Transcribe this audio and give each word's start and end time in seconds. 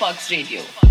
Sparks 0.00 0.30
Radio. 0.30 0.89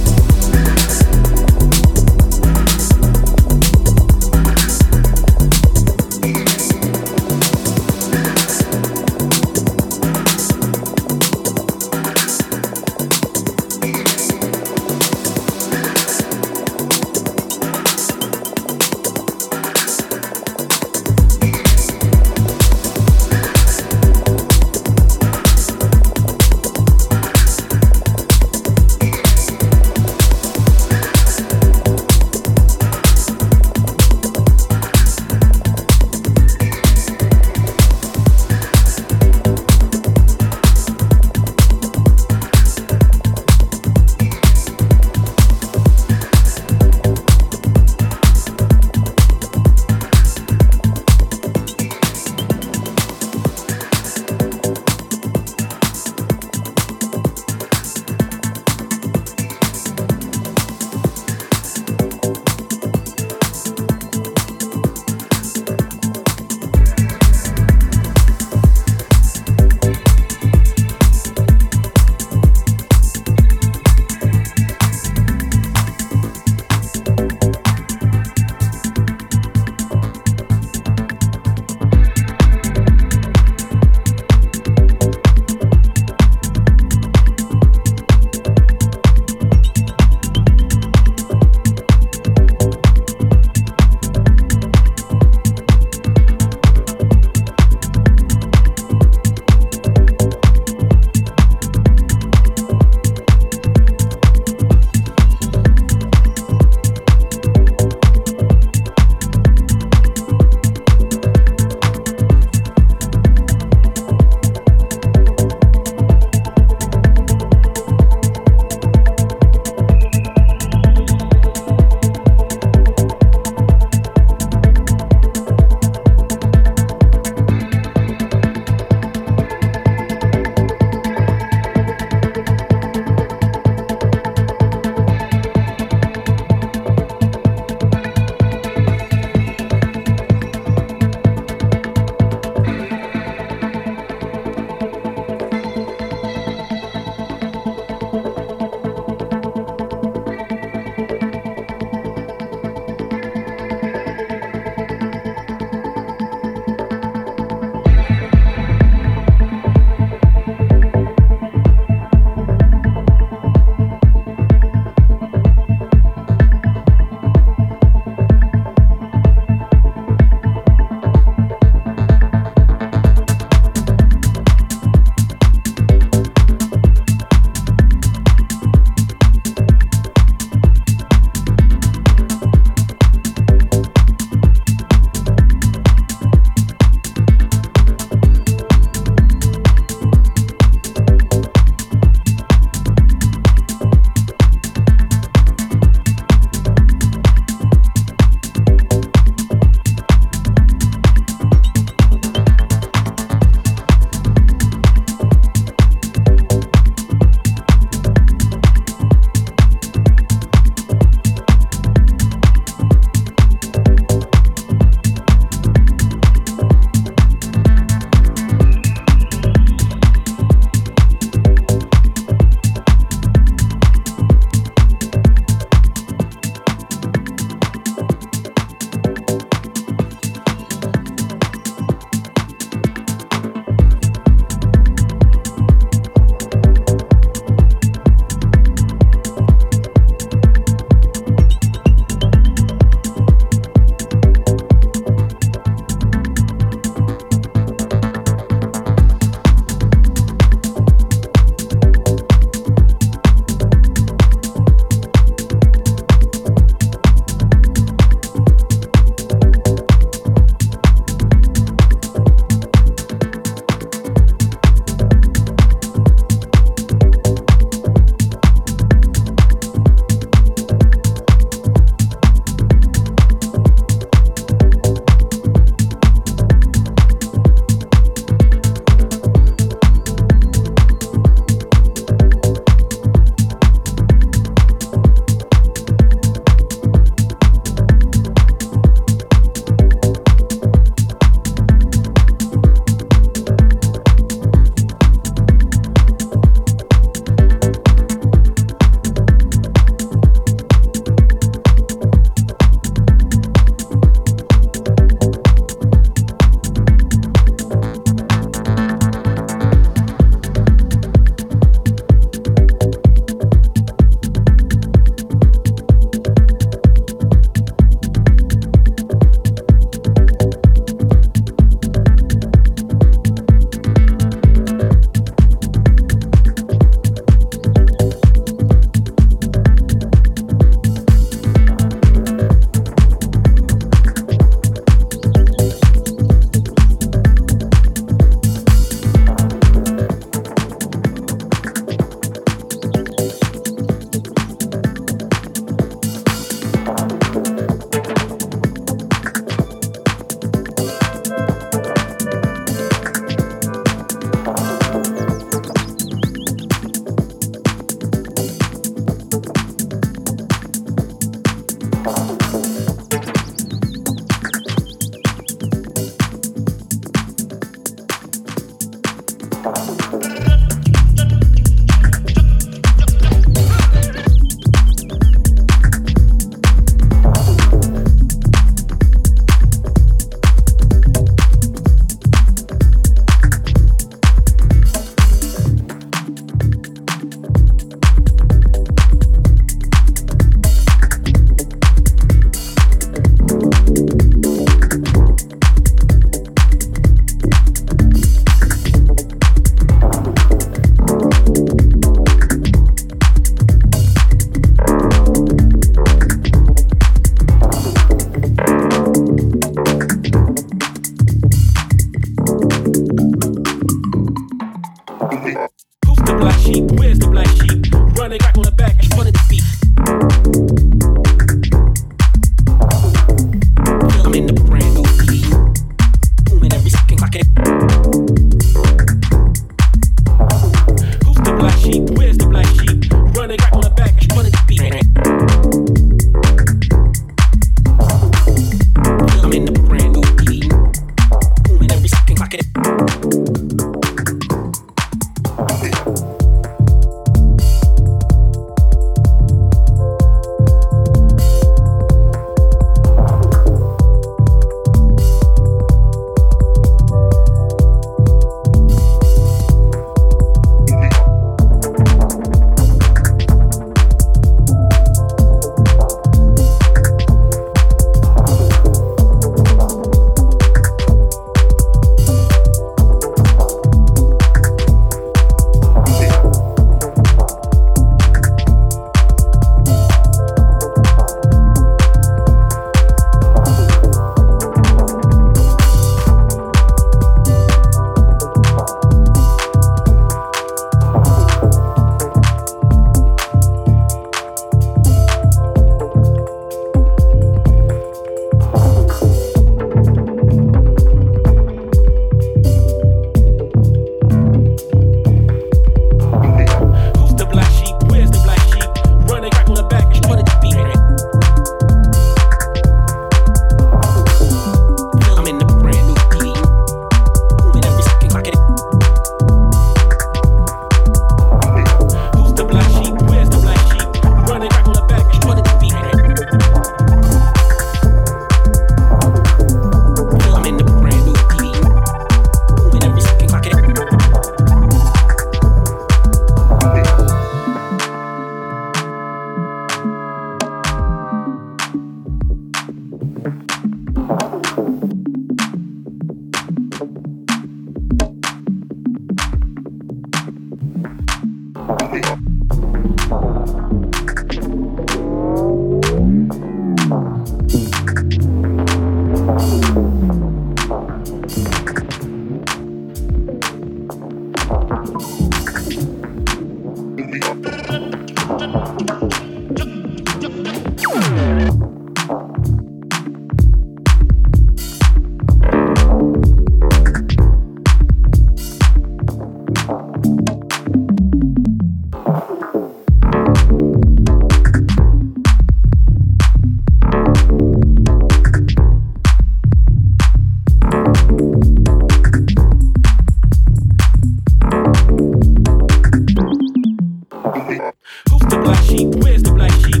the 598.51 598.57
black 598.57 598.83
sheep? 598.83 599.07
Where's 599.15 599.43
the 599.43 599.53
black 599.53 599.71
sheep? 599.71 600.00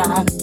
around. 0.00 0.39